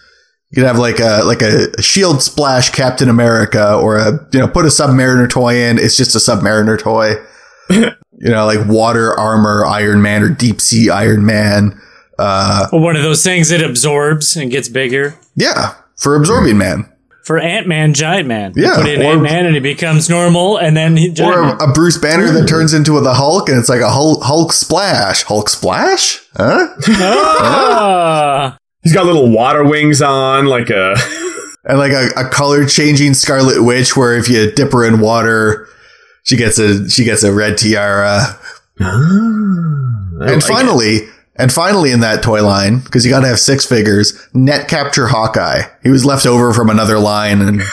[0.51, 4.47] You could have like a like a shield splash Captain America or a you know
[4.47, 5.79] put a Submariner toy in.
[5.79, 7.15] It's just a Submariner toy.
[7.71, 7.89] you
[8.29, 11.79] know, like water armor Iron Man or deep sea Iron Man.
[12.19, 15.15] Uh, Or one of those things that absorbs and gets bigger.
[15.35, 16.85] yeah, for absorbing man.
[17.29, 18.53] For Ant Man, Giant Man.
[18.55, 21.63] Yeah, Put in or- Ant Man and he becomes normal, and then he, Giant Or
[21.63, 24.51] a, a Bruce Banner that turns into the Hulk, and it's like a Hulk, Hulk
[24.51, 25.21] splash.
[25.21, 26.25] Hulk splash?
[26.35, 26.69] Huh?
[26.87, 28.57] Ah.
[28.81, 30.95] He's got little water wings on, like a.
[31.65, 35.67] and like a, a color changing Scarlet Witch, where if you dip her in water,
[36.23, 38.39] she gets a she gets a red tiara.
[38.79, 41.01] and like finally,
[41.39, 45.07] and finally, in that toy line, because you got to have six figures, net capture
[45.07, 45.63] Hawkeye.
[45.83, 47.61] He was left over from another line, and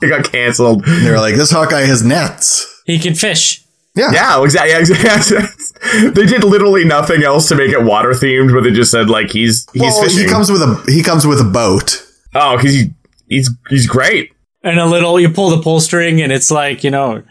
[0.00, 0.84] It got canceled.
[0.84, 3.62] they were like, "This Hawkeye has nets." he can fish.
[3.94, 4.70] Yeah, Yeah, exactly.
[4.70, 6.10] Yeah, exactly.
[6.10, 9.30] they did literally nothing else to make it water themed, but they just said like
[9.30, 10.20] he's he's Well, fishing.
[10.20, 12.06] he comes with a he comes with a boat.
[12.34, 12.90] oh, because he,
[13.28, 14.32] he's he's great.
[14.62, 17.22] and a little you pull the pull string and it's like you know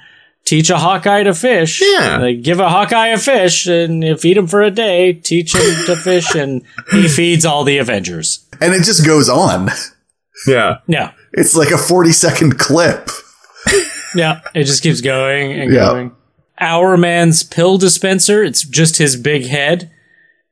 [0.48, 2.20] teach a hawkeye to fish Yeah.
[2.22, 5.86] like give a hawkeye a fish and you feed him for a day teach him
[5.88, 9.70] to fish and he feeds all the avengers And it just goes on.
[10.48, 10.78] Yeah.
[10.88, 13.10] yeah It's like a 40 second clip.
[14.16, 15.90] yeah it just keeps going and Yeah.
[15.90, 16.12] going
[16.60, 19.92] our man's pill dispenser it's just his big head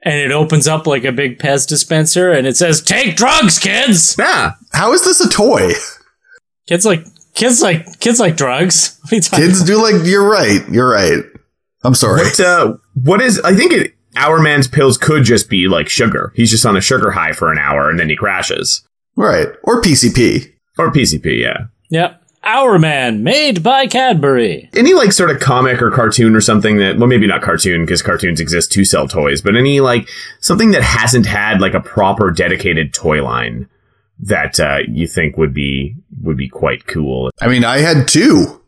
[0.03, 4.15] and it opens up like a big pez dispenser and it says take drugs kids
[4.19, 4.51] Yeah.
[4.73, 5.71] How is this a toy?
[6.67, 7.05] kids like
[7.35, 10.67] kids like kids like drugs What are you talking Kids do like, you're right.
[10.69, 11.23] You're right.
[11.83, 12.23] I'm sorry.
[12.23, 16.33] What, uh, what is, I think it, our man's pills could just be like sugar.
[16.35, 18.87] He's just on a sugar high for an hour and then he crashes.
[19.15, 19.49] Right.
[19.63, 20.53] Or PCP.
[20.79, 21.65] Or PCP, yeah.
[21.89, 22.23] Yep.
[22.43, 24.69] Our Man, made by Cadbury.
[24.75, 28.01] Any like sort of comic or cartoon or something that, well, maybe not cartoon because
[28.01, 30.09] cartoons exist to sell toys, but any like
[30.41, 33.67] something that hasn't had like a proper dedicated toy line
[34.19, 37.31] that uh, you think would be would be quite cool.
[37.41, 38.61] I mean, I had two.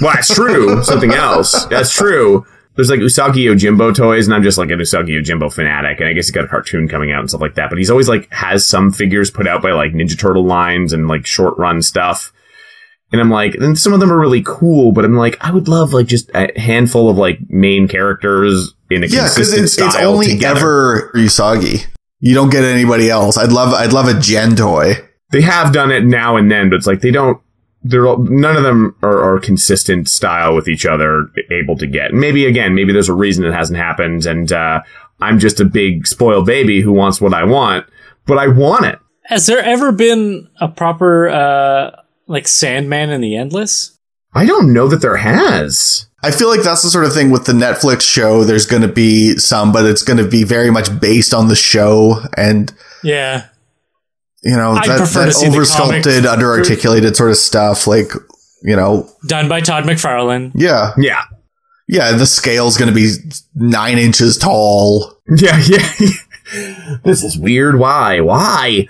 [0.00, 0.82] Well, that's true.
[0.84, 1.64] Something else.
[1.66, 2.46] That's true.
[2.76, 6.12] There's like Usagi Yojimbo toys, and I'm just like an Usagi Yojimbo fanatic, and I
[6.12, 7.68] guess he's got a cartoon coming out and stuff like that.
[7.68, 11.06] But he's always like has some figures put out by like Ninja Turtle lines and
[11.08, 12.32] like short run stuff.
[13.12, 15.66] And I'm like, and some of them are really cool, but I'm like, I would
[15.66, 19.94] love like just a handful of like main characters in a Yeah, consistent it's, it's
[19.94, 20.60] style only together.
[20.60, 21.86] ever Usagi.
[22.20, 23.36] You don't get anybody else.
[23.38, 24.94] I'd love I'd love a Gen toy.
[25.32, 27.40] They have done it now and then, but it's like they don't.
[27.82, 32.12] They're all- none of them are, are consistent style with each other, able to get.
[32.12, 34.82] Maybe again, maybe there's a reason it hasn't happened, and uh,
[35.22, 37.86] I'm just a big spoiled baby who wants what I want,
[38.26, 38.98] but I want it.
[39.24, 41.92] Has there ever been a proper, uh,
[42.26, 43.98] like Sandman in the Endless?
[44.32, 46.06] I don't know that there has.
[46.22, 48.44] I feel like that's the sort of thing with the Netflix show.
[48.44, 51.56] There's going to be some, but it's going to be very much based on the
[51.56, 53.46] show, and Yeah.
[54.42, 57.36] you know I'd that, prefer that to see the over sculpted, under articulated sort of
[57.38, 57.86] stuff.
[57.86, 58.12] Like
[58.62, 60.52] you know, Done by Todd McFarlane.
[60.54, 61.22] yeah, Yeah,
[61.88, 62.12] yeah.
[62.12, 63.14] The scale's going to be
[63.54, 65.16] nine inches tall.
[65.36, 65.88] yeah, yeah.
[67.02, 67.78] this is weird.
[67.78, 68.20] Why?
[68.20, 68.86] Why?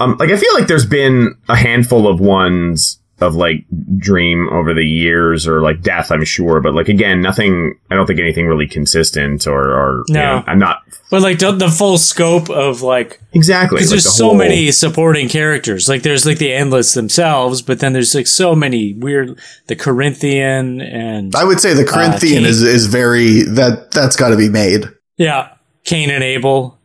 [0.00, 3.64] Um, like I feel like there's been a handful of ones of like
[3.98, 6.12] Dream over the years, or like Death.
[6.12, 7.74] I'm sure, but like again, nothing.
[7.90, 10.20] I don't think anything really consistent, or, or you No.
[10.38, 10.78] know, I'm not
[11.10, 14.34] But like the, the full scope of like, exactly because like there's the so whole-
[14.36, 15.88] many supporting characters.
[15.88, 20.80] Like there's like the Endless themselves, but then there's like so many weird, the Corinthian
[20.80, 22.50] and, I would say the Corinthian Cain.
[22.50, 24.84] is is very that that's got to be made.
[25.16, 25.50] yeah,
[25.84, 26.78] Cain and Abel,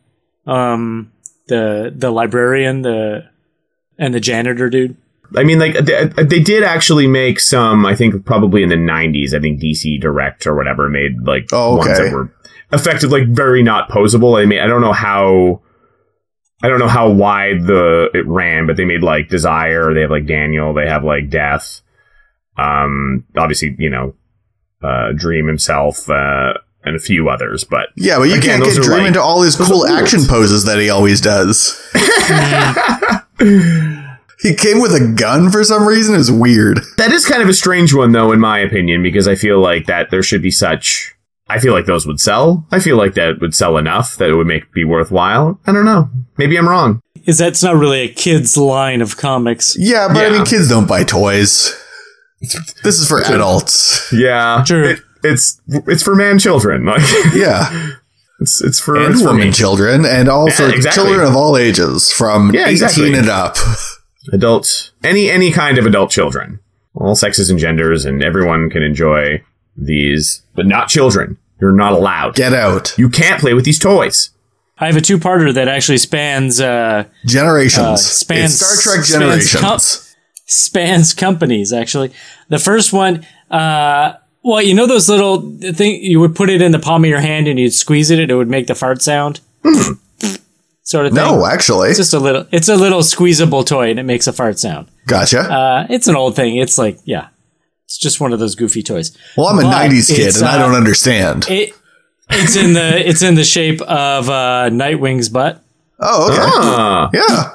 [0.46, 1.10] um,
[1.48, 3.28] the, the librarian, the,
[3.98, 4.96] and the janitor dude.
[5.36, 7.86] I mean, like they, they did actually make some.
[7.86, 9.34] I think probably in the '90s.
[9.34, 12.32] I think DC Direct or whatever made like Oh, ones that were
[12.72, 14.40] affected like very not posable.
[14.40, 15.62] I mean, I don't know how.
[16.62, 19.94] I don't know how wide the it ran, but they made like Desire.
[19.94, 20.74] They have like Daniel.
[20.74, 21.80] They have like Death.
[22.58, 24.14] Um, obviously, you know,
[24.82, 26.52] uh, Dream himself, uh,
[26.84, 27.64] and a few others.
[27.64, 30.24] But Yeah, but you Again, can't those get Dream like- into all his cool action
[30.26, 31.80] poses that he always does.
[34.42, 36.14] he came with a gun for some reason.
[36.14, 36.80] Is weird.
[36.96, 39.86] That is kind of a strange one, though, in my opinion, because I feel like
[39.86, 41.14] that there should be such.
[41.48, 42.64] I feel like those would sell.
[42.70, 45.58] I feel like that would sell enough that it would make be worthwhile.
[45.66, 46.08] I don't know.
[46.38, 47.00] Maybe I'm wrong.
[47.26, 49.76] Is that's not really a kid's line of comics.
[49.78, 51.74] Yeah, but I mean, kids don't buy toys.
[52.82, 54.10] This is for adults.
[54.12, 54.90] Yeah, True.
[54.90, 56.84] It, it's it's for man children.
[56.86, 57.02] Like
[57.34, 57.90] Yeah,
[58.40, 61.02] it's it's for and it's for woman children, and also Yeah, exactly.
[61.04, 63.14] children of all ages, from Yeah, eighteen exactly.
[63.14, 63.56] and up.
[64.32, 66.60] Adult any any kind of adult children,
[66.94, 69.42] all sexes and genders, and everyone can enjoy
[69.76, 71.38] these, but not children.
[71.60, 72.34] You're not allowed.
[72.36, 74.30] Get out, you can't play with these toys.
[74.78, 77.84] I have a two-parter that actually spans uh, generations.
[77.86, 79.60] Uh, spans- it's Star Trek spans generations.
[79.60, 79.78] com-
[80.46, 81.72] spans companies.
[81.74, 82.12] Actually,
[82.48, 85.42] the first one, uh, well, you know those little
[85.74, 88.18] thing you would put it in the palm of your hand and you'd squeeze it,
[88.18, 89.40] and it would make the fart sound,
[90.82, 91.22] sort of thing.
[91.22, 92.46] no, actually, It's just a little.
[92.52, 94.88] It's a little squeezable toy, and it makes a fart sound.
[95.06, 95.40] gotcha.
[95.40, 96.56] Uh, it's an old thing.
[96.56, 97.28] It's like, yeah,
[97.84, 99.16] it's just one of those goofy toys.
[99.36, 101.46] well, I'm a but '90s kid, it's, and I uh, don't understand.
[101.48, 101.74] It
[102.30, 105.62] it's in the it's in the shape of uh, Nightwing's butt.
[106.00, 106.38] oh, okay.
[106.42, 107.52] Ah, Yeah,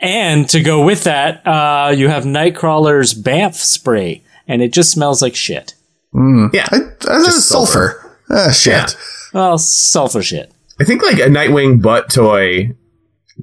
[0.00, 5.20] And to go with that, uh, you have Nightcrawler's Bamf spray, and it just smells
[5.22, 5.74] like shit.
[6.14, 6.66] yeah.
[6.70, 8.00] I, I thought it's sulfur.
[8.30, 8.96] Ah, shit.
[9.34, 10.50] Well, sulfur shit.
[10.80, 12.72] I think like a Nightwing butt toy,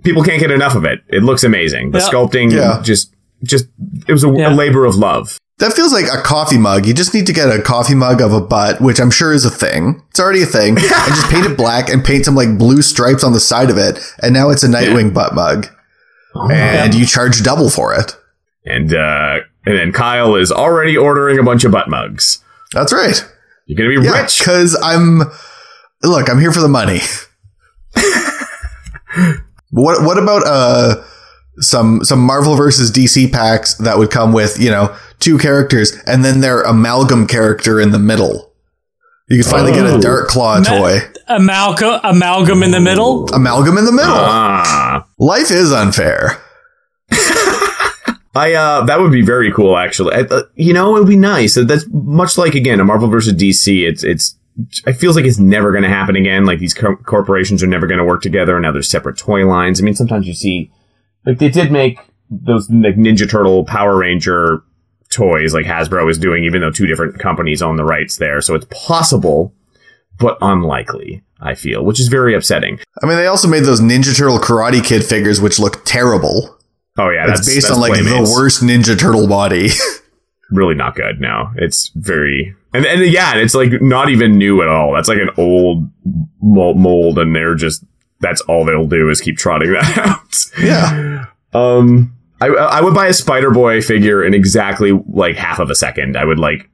[0.03, 1.01] people can't get enough of it.
[1.07, 1.91] It looks amazing.
[1.91, 2.07] The Yeah.
[2.09, 2.81] sculpting, Yeah.
[2.83, 3.13] just,
[3.43, 3.65] just,
[4.07, 4.53] it was a, Yeah.
[4.53, 5.37] a labor of love.
[5.59, 6.87] That feels like a coffee mug.
[6.87, 9.45] You just need to get a coffee mug of a butt, which I'm sure is
[9.45, 10.01] a thing.
[10.09, 10.69] It's already a thing.
[10.77, 10.79] and
[11.15, 13.99] just paint it black and paint some like blue stripes on the side of it.
[14.23, 15.67] And now it's a Nightwing butt mug.
[16.49, 18.15] and you charge double for it.
[18.65, 22.39] And uh, and then Kyle is already ordering a bunch of butt mugs.
[22.73, 23.23] That's right.
[23.67, 24.39] You're gonna be Yeah, rich.
[24.39, 25.23] because I'm.
[26.03, 26.99] Look, I'm here for the money.
[29.71, 31.03] what What about uh
[31.59, 36.23] some some Marvel versus DC packs that would come with you know two characters and
[36.25, 38.51] then their amalgam character in the middle?
[39.29, 40.01] You could finally get a Oh.
[40.01, 40.99] Dark Claw Ma- toy.
[41.27, 43.25] Amalgam, amalgam in the middle.
[43.33, 44.11] Amalgam in the middle.
[44.13, 45.05] Ah.
[45.19, 46.41] Life is unfair.
[48.33, 50.15] I uh that would be very cool actually.
[50.15, 51.55] I, uh, you know, it would be nice.
[51.55, 53.87] That's much like again a Marvel versus DC.
[53.87, 56.45] It's it's it feels like it's never going to happen again.
[56.45, 59.45] Like these co- corporations are never going to work together, and now there's separate toy
[59.45, 59.81] lines.
[59.81, 60.71] I mean, sometimes you see
[61.25, 64.63] like they did make those like Ninja Turtle, Power Ranger
[65.09, 68.41] toys, like Hasbro is doing, even though two different companies own the rights there.
[68.41, 69.53] So it's possible,
[70.19, 71.23] but unlikely.
[71.43, 72.79] I feel, which is very upsetting.
[73.01, 76.55] I mean, they also made those Ninja Turtle Karate Kid figures, which look terrible.
[76.99, 78.29] Oh yeah, it's that's based that's on like Playmates.
[78.29, 79.69] the worst Ninja Turtle body.
[80.51, 81.19] really not good.
[81.19, 84.93] No, it's very and and yeah, it's like not even new at all.
[84.93, 85.89] That's like an old
[86.41, 87.83] mold, and they're just
[88.19, 90.45] that's all they'll do is keep trotting that out.
[90.61, 91.25] yeah.
[91.53, 95.75] Um, I I would buy a Spider Boy figure in exactly like half of a
[95.75, 96.17] second.
[96.17, 96.69] I would like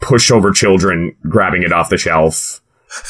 [0.00, 2.60] push over children grabbing it off the shelf.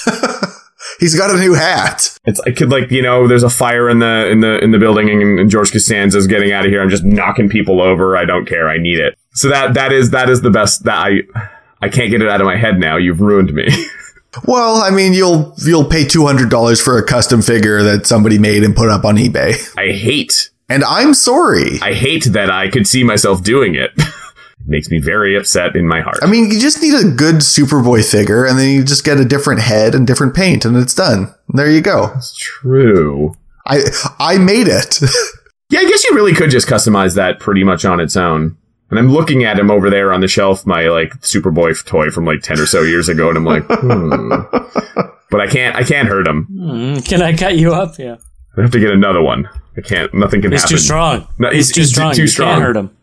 [0.99, 2.19] He's got a new hat.
[2.25, 4.79] It's I could like you know there's a fire in the in the in the
[4.79, 6.83] building and, and George Costanza's getting out of here.
[6.83, 8.17] I'm just knocking people over.
[8.17, 8.69] I don't care.
[8.69, 9.17] I need it.
[9.33, 11.21] So that that is that is the best that I
[11.83, 12.97] I can't get it out of my head now.
[12.97, 13.69] You've ruined me.
[14.47, 18.39] Well, I mean, you'll you'll pay two hundred dollars for a custom figure that somebody
[18.39, 19.57] made and put up on eBay.
[19.77, 21.81] I hate And I'm sorry.
[21.83, 23.91] I hate that I could see myself doing it.
[23.97, 24.13] it
[24.67, 26.19] makes me very upset in my heart.
[26.23, 29.25] I mean, you just need a good Superboy figure, and then you just get a
[29.25, 31.35] different head and different paint, and it's done.
[31.49, 32.13] There you go.
[32.15, 33.37] It's true.
[33.67, 33.81] I
[34.21, 35.01] I made it.
[35.71, 38.57] Yeah, I guess you really could just customize that pretty much on its own.
[38.91, 42.25] And I'm looking at him over there on the shelf, my like Superboy toy from
[42.25, 44.43] like ten or so years ago, and I'm like, hmm.
[45.31, 46.49] But I can't, I can't hurt him.
[46.51, 47.97] Mm, can I cut you up?
[47.99, 48.17] Yeah.
[48.59, 49.49] I have to get another one.
[49.77, 50.13] I can't.
[50.13, 50.77] Nothing can He's happen.
[50.77, 51.29] too strong.
[51.39, 52.15] No, he's, he's- too he's strong.
[52.15, 52.49] too you strong.
[52.55, 52.97] can't hurt him.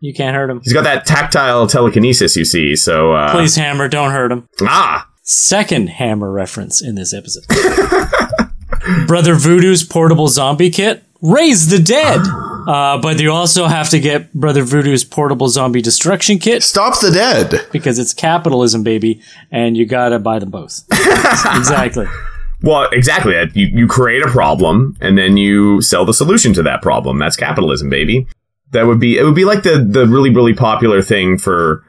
[0.00, 0.60] You can't hurt him.
[0.62, 2.76] He's got that tactile telekinesis, you see.
[2.76, 4.48] So, uh, Please, Hammer, don't hurt him.
[4.62, 7.44] ah, Second Hammer reference in this episode.
[9.06, 11.02] Brother Voodoo's portable zombie kit.
[11.24, 12.20] Raise the dead.
[12.66, 17.10] Uh, but you also have to get Brother Voodoo's portable zombie destruction kit Stop the
[17.10, 17.66] dead.
[17.72, 20.84] because it's capitalism, baby, and you gotta buy them both.
[20.90, 22.06] exactly.
[22.62, 23.34] well, exactly.
[23.54, 27.18] You you create a problem and then you sell the solution to that problem.
[27.18, 28.26] That's capitalism, baby.
[28.72, 29.24] That would be it.
[29.24, 31.84] Would be like the the really really popular thing for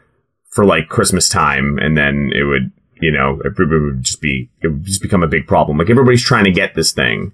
[0.49, 2.71] for like Christmas time, and then it would
[3.01, 5.77] you know it it would just be it would just become a big problem.
[5.77, 7.33] Like everybody's trying to get this thing.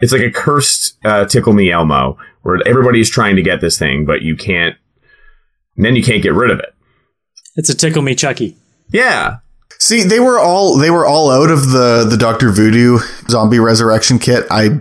[0.00, 4.04] It's like a cursed uh, tickle me Elmo, where everybody's trying to get this thing,
[4.04, 4.74] but you can't.
[5.76, 6.74] And then you can't get rid of it.
[7.56, 8.56] It's a tickle me Chucky.
[8.90, 9.38] Yeah,
[9.78, 14.18] See, they were all they were all out of the the Doctor Voodoo zombie resurrection
[14.20, 14.44] kit.
[14.48, 14.78] I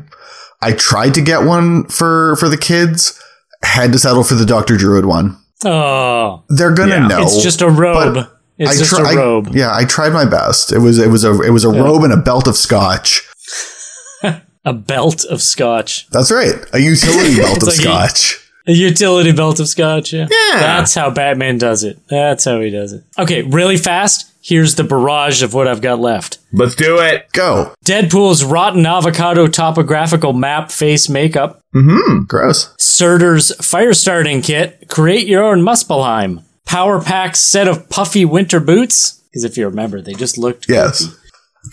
[0.61, 3.19] I tried to get one for for the kids.
[3.63, 5.37] Had to settle for the Doctor Druid one.
[5.65, 7.07] Oh, They're gonna Yeah.
[7.07, 7.21] know.
[7.23, 8.27] it's just a robe.
[8.59, 9.47] It's I just tri- a robe.
[9.47, 10.71] I, yeah, I tried my best.
[10.71, 13.27] It was it was a it was a robe and a belt of scotch.
[14.65, 16.07] A belt of scotch.
[16.09, 18.37] That's right, a utility belt of like he- scotch.
[18.67, 20.27] A utility belt of scotch, yeah.
[20.29, 20.59] Yeah.
[20.59, 21.97] That's how Batman does it.
[22.07, 23.03] That's how he does it.
[23.17, 24.27] Okay, really fast.
[24.43, 26.37] Here's the barrage of what I've got left.
[26.53, 27.31] let's do it.
[27.31, 31.59] Go, Deadpool's rotten avocado topographical map face makeup.
[31.75, 32.23] Mm-hmm.
[32.25, 32.73] Gross.
[32.77, 34.87] Surtur's fire starting kit.
[34.89, 36.43] Create your own Muspelheim.
[36.65, 39.21] Power Pack's set of puffy winter boots.
[39.31, 41.17] Because if you remember, they just looked Yes, goofy.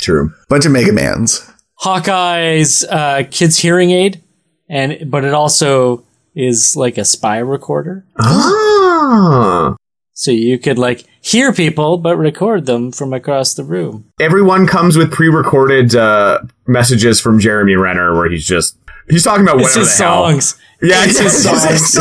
[0.01, 0.33] True.
[0.49, 1.51] bunch of Mega Mans.
[1.81, 4.23] Hawkeye's uh, kid's hearing aid,
[4.69, 8.05] and but it also is like a spy recorder.
[8.19, 9.75] Ah.
[10.13, 14.05] So you could like hear people but record them from across the room.
[14.21, 18.77] everyone comes with pre-recorded uh, messages from Jeremy Renner where he's just
[19.09, 20.25] he's talking about It's whatever his the hell.
[20.31, 20.57] songs.
[20.83, 21.97] Yeah, It's his songs.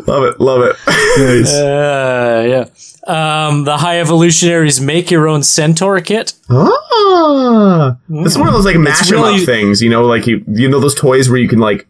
[0.08, 0.76] love it, love it.
[1.48, 2.64] Uh, yeah.
[3.10, 6.34] Um, the High Evolutionaries make your own Centaur kit.
[6.50, 10.44] ah, it's one of those like mash 'em really- up things, you know, like you
[10.48, 11.86] you know those toys where you can like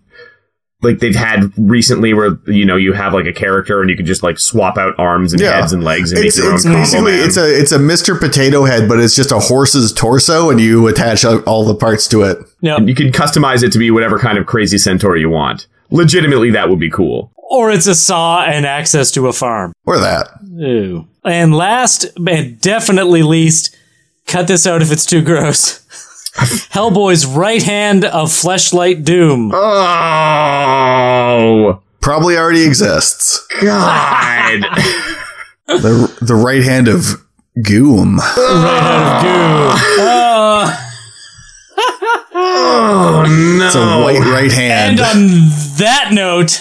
[0.83, 4.07] like they've had recently where you know you have like a character and you can
[4.07, 5.61] just like swap out arms and Yeah.
[5.61, 7.27] heads and legs and It's, make your it's own combo basically man.
[7.29, 8.19] it's a it's a Mr.
[8.19, 12.09] Potato Head, but it's just a horse's torso, and you attach all all the parts
[12.09, 12.39] to it.
[12.63, 15.67] No, and you can customize it to be whatever kind of crazy centaur you want.
[15.91, 17.31] Legitimately, that would be cool.
[17.53, 19.73] or it's a saw and access to a farm.
[19.85, 20.29] Or that.
[20.63, 21.05] Ooh.
[21.25, 23.77] And last, and definitely least,
[24.27, 25.81] cut this out if it's too gross.
[26.73, 29.51] Hellboy's right hand of Fleshlight Doom.
[29.55, 30.71] Oh
[32.01, 33.47] Probably already exists.
[33.61, 34.65] God!
[35.67, 37.25] The the right hand of
[37.63, 38.17] Goom.
[38.17, 39.79] Right hand of Doom.
[40.01, 40.87] Oh.
[42.35, 43.67] oh no!
[43.67, 44.99] It's a oh, white right hand.
[44.99, 45.49] And on
[45.79, 46.59] that note,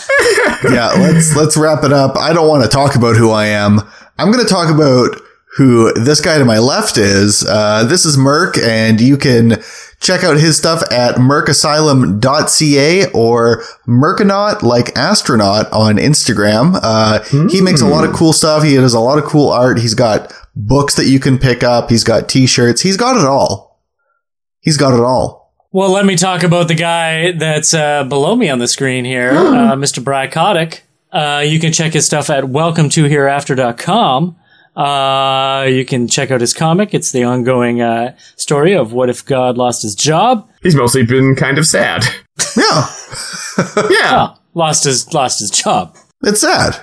[0.72, 2.18] yeah, let's let's wrap it up.
[2.18, 3.80] I don't want to talk about who I am.
[4.20, 5.22] I'm going to talk about
[5.58, 7.46] who this guy to my left is.
[7.48, 9.62] Uh, this is Merc, and you can
[10.02, 16.80] check out his stuff at mercasylum.ca or Merconaut like astronaut on Instagram.
[16.82, 18.64] Uh, he makes a lot of cool stuff.
[18.64, 19.80] He does a lot of cool art.
[19.80, 21.90] He's got books that you can pick up.
[21.90, 22.82] He's got t-shirts.
[22.82, 23.82] He's got it all.
[24.60, 25.54] He's got it all.
[25.72, 29.32] well, let me talk about the guy that's uh, below me on the screen here,
[29.32, 30.04] uh, Mr.
[30.04, 30.82] Brycotic.
[31.12, 34.36] Uh, you can check his stuff at welcome2hereafter.com.
[34.76, 36.94] Uh, you can check out his comic.
[36.94, 40.48] It's the ongoing uh, story of what if God lost his job.
[40.62, 42.04] He's mostly been kind of sad.
[42.56, 42.88] Yeah,
[43.90, 44.28] Yeah.
[44.30, 45.96] Oh, lost his lost his job.
[46.24, 46.78] it's sad.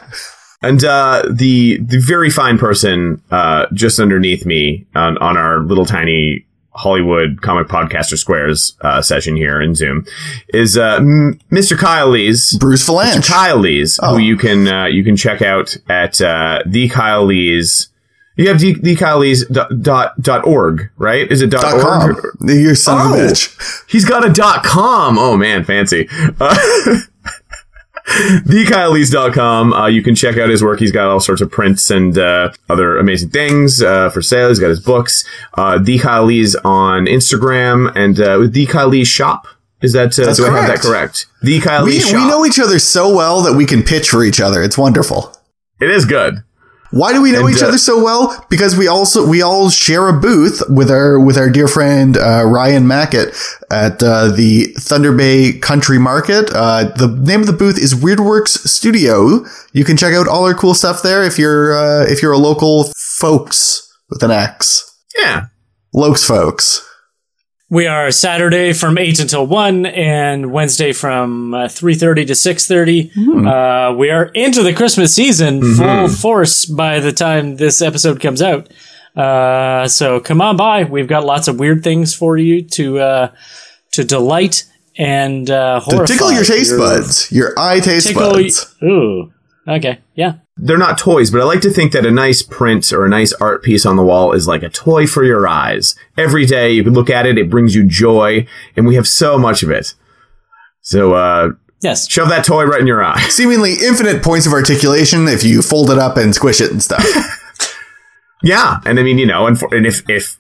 [0.62, 5.87] And uh, the the very fine person uh, just underneath me on, on our little
[5.87, 6.47] tiny
[6.77, 10.07] Hollywood comic podcaster squares uh, session here in Zoom
[10.49, 11.77] is uh, M- Mr.
[11.77, 12.57] Kyle Lees.
[12.59, 12.95] Bruce Mr.
[13.16, 13.29] Vilanch.
[13.29, 14.14] Kyle Lees, Oh.
[14.14, 17.89] who you can uh, you can check out at uh, the Kyle Lees.
[18.39, 18.74] You have the
[19.18, 21.27] Lees dot, dot, dot org, right?
[21.33, 21.74] Is it dot, Dot
[22.12, 22.16] org?
[22.39, 22.49] com.
[22.51, 23.29] You son of a Oh.
[23.31, 23.85] bitch.
[23.91, 25.18] He's got a dot com.
[25.18, 26.07] Oh man, fancy.
[28.07, 29.73] TheKyleLees.com.
[29.73, 30.79] Uh, you can check out his work.
[30.81, 34.49] He's got all sorts of prints and uh, other amazing things uh, for sale.
[34.49, 35.25] He's got his books.
[35.55, 39.47] Uh, The Kyle Lees on Instagram and uh, with The Kyle Lees Shop.
[39.83, 40.83] Is that, uh, do I have that correct.
[40.85, 41.27] correct?
[41.43, 42.15] The Kyle We, Lees Shop.
[42.15, 44.63] we know each other so well that we can pitch for each other.
[44.63, 45.37] It's wonderful.
[45.81, 46.43] it is good.
[46.91, 48.47] Why do we know And, each uh, other so well?
[48.49, 52.45] Because we also we all share a booth with our with our dear friend uh,
[52.47, 53.34] Ryan Mackett
[53.70, 56.51] at uh, the Thunder Bay Country Market.
[56.53, 59.45] Uh, the name of the booth is Weirdworks Studio.
[59.72, 62.39] You can check out all our cool stuff there if you're uh, if you're a
[62.39, 64.99] local folks with an X.
[65.16, 65.47] Yeah.
[65.95, 66.86] Lokes folks.
[67.69, 72.67] We are Saturday from eight until one, and Wednesday from uh, three thirty to six
[72.69, 73.11] thirty.
[73.17, 78.41] Uh, we are into the Christmas season, full force by the time this episode comes
[78.41, 78.69] out.
[79.17, 80.85] Uh, so come on by.
[80.85, 83.35] We've got lots of weird things for you to uh,
[83.93, 84.64] to delight
[84.97, 88.31] and uh, To tickle your taste buds, your eye taste Tickle.
[88.35, 88.77] buds.
[88.85, 89.33] Ooh.
[89.67, 89.99] Okay.
[90.14, 90.35] Yeah.
[90.59, 93.33] They're not toys, but I like to think that a nice print or a nice
[93.35, 95.95] art piece on the wall is like a toy for your eyes.
[96.17, 99.37] Every day you can look at it, it brings you joy, and we have so
[99.39, 99.95] much of it.
[100.81, 101.51] So, uh,
[101.83, 102.09] Yes.
[102.09, 103.21] shove that toy right in your eye.
[103.29, 107.05] Seemingly infinite points of articulation if you fold it up and squish it and stuff.
[108.43, 110.39] Yeah, and I mean, you know, and, for, and if if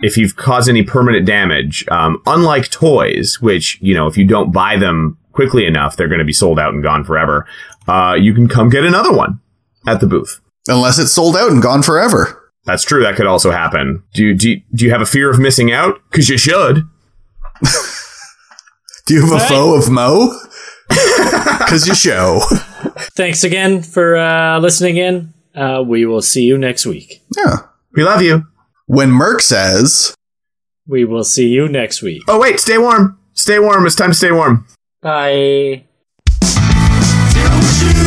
[0.00, 4.50] if you've caused any permanent damage, um, unlike toys, which you know, if you don't
[4.50, 7.46] buy them quickly enough, they're going to be sold out and gone forever.
[7.88, 9.40] Uh, you can come get another one
[9.86, 10.40] at the booth.
[10.68, 12.50] Unless it's sold out and gone forever.
[12.64, 13.02] That's true.
[13.02, 14.02] That could also happen.
[14.12, 15.98] Do you, do you, do you have a fear of missing out?
[16.10, 16.84] Because you should.
[19.06, 19.48] Do you have a Right.
[19.48, 20.38] foe of Mo?
[21.58, 22.40] Because you show.
[23.16, 25.34] Thanks again for uh, listening in.
[25.54, 27.22] Uh, we will see you next week.
[27.36, 27.56] Yeah.
[27.94, 28.46] We love you.
[28.86, 30.14] When Merc says,
[30.86, 32.22] We will see you next week.
[32.28, 33.18] Oh wait, stay warm.
[33.34, 33.86] Stay warm.
[33.86, 34.66] It's time to stay warm.
[35.02, 35.84] Bye.
[37.48, 37.97] Revolution